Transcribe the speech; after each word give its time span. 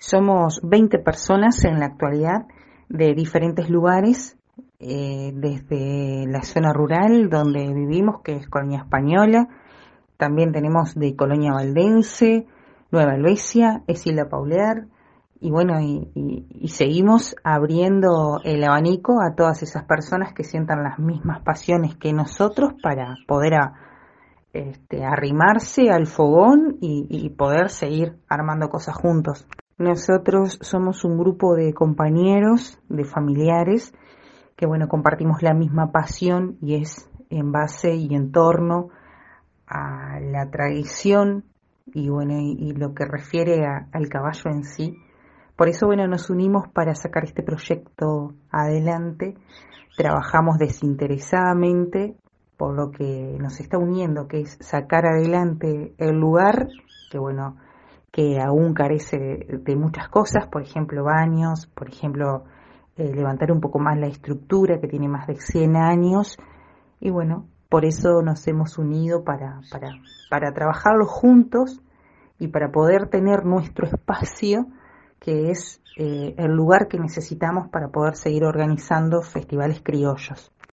Somos 0.00 0.62
20 0.62 0.98
personas 1.00 1.62
en 1.66 1.78
la 1.78 1.84
actualidad 1.84 2.46
de 2.88 3.12
diferentes 3.12 3.68
lugares, 3.68 4.38
eh, 4.78 5.30
desde 5.34 6.26
la 6.26 6.40
zona 6.40 6.72
rural 6.72 7.28
donde 7.28 7.70
vivimos, 7.70 8.22
que 8.22 8.32
es 8.32 8.48
Colonia 8.48 8.78
Española, 8.78 9.48
también 10.16 10.52
tenemos 10.52 10.94
de 10.94 11.14
Colonia 11.14 11.52
Valdense, 11.52 12.46
Nueva 12.90 13.14
Helvecia, 13.14 13.82
Esila 13.86 14.26
Paulear, 14.30 14.86
y 15.38 15.50
bueno, 15.50 15.78
y, 15.82 16.66
seguimos 16.68 17.36
abriendo 17.44 18.40
el 18.42 18.64
abanico 18.64 19.20
a 19.20 19.34
todas 19.34 19.62
esas 19.62 19.84
personas 19.84 20.32
que 20.32 20.44
sientan 20.44 20.82
las 20.82 20.98
mismas 20.98 21.42
pasiones 21.42 21.94
que 21.96 22.14
nosotros 22.14 22.72
para 22.82 23.16
poder 23.26 23.52
este, 24.54 25.04
arrimarse 25.04 25.90
al 25.90 26.06
fogón 26.06 26.78
y 26.80 27.28
poder 27.36 27.68
seguir 27.68 28.18
armando 28.28 28.70
cosas 28.70 28.96
juntos. 28.96 29.46
Nosotros 29.80 30.58
somos 30.60 31.06
un 31.06 31.16
grupo 31.16 31.54
de 31.54 31.72
compañeros, 31.72 32.78
de 32.90 33.02
familiares, 33.04 33.94
que 34.54 34.66
bueno, 34.66 34.88
compartimos 34.88 35.42
la 35.42 35.54
misma 35.54 35.90
pasión 35.90 36.58
y 36.60 36.74
es 36.74 37.08
en 37.30 37.50
base 37.50 37.94
y 37.94 38.14
en 38.14 38.30
torno 38.30 38.90
a 39.66 40.20
la 40.20 40.50
tradición 40.50 41.44
y 41.94 42.10
bueno, 42.10 42.34
y, 42.38 42.72
lo 42.72 42.92
que 42.92 43.06
refiere 43.06 43.64
al 43.64 44.08
caballo 44.10 44.50
en 44.50 44.64
sí. 44.64 44.98
Por 45.56 45.70
eso 45.70 45.86
bueno, 45.86 46.06
nos 46.06 46.28
unimos 46.28 46.68
para 46.68 46.94
sacar 46.94 47.24
este 47.24 47.42
proyecto 47.42 48.34
adelante. 48.50 49.34
Trabajamos 49.96 50.58
desinteresadamente 50.58 52.16
por 52.58 52.76
lo 52.76 52.90
que 52.90 53.38
nos 53.40 53.58
está 53.60 53.78
uniendo, 53.78 54.28
que 54.28 54.42
es 54.42 54.58
sacar 54.60 55.06
adelante 55.06 55.94
el 55.96 56.20
lugar, 56.20 56.68
que 57.10 57.18
bueno, 57.18 57.56
que 58.10 58.40
aún 58.40 58.74
carece 58.74 59.46
de, 59.48 59.76
muchas 59.76 60.08
cosas, 60.08 60.46
por 60.46 60.62
ejemplo, 60.62 61.04
baños, 61.04 61.66
por 61.66 61.88
ejemplo, 61.88 62.44
eh, 62.96 63.12
levantar 63.14 63.52
un 63.52 63.60
poco 63.60 63.78
más 63.78 63.98
la 63.98 64.08
estructura 64.08 64.80
que 64.80 64.88
tiene 64.88 65.08
más 65.08 65.26
de 65.26 65.36
100 65.36 65.76
años. 65.76 66.36
Y 67.00 67.10
bueno, 67.10 67.46
por 67.68 67.84
eso 67.84 68.20
nos 68.22 68.46
hemos 68.48 68.78
unido 68.78 69.22
para, 69.22 69.60
para, 69.70 69.92
para 70.28 70.52
trabajarlo 70.52 71.06
juntos 71.06 71.80
y 72.38 72.48
para 72.48 72.72
poder 72.72 73.08
tener 73.08 73.44
nuestro 73.44 73.86
espacio, 73.86 74.66
que 75.20 75.50
es 75.50 75.80
eh, 75.96 76.34
el 76.36 76.52
lugar 76.52 76.88
que 76.88 76.98
necesitamos 76.98 77.68
para 77.68 77.88
poder 77.88 78.16
seguir 78.16 78.44
organizando 78.44 79.22
festivales 79.22 79.82
criollos. 79.82 80.52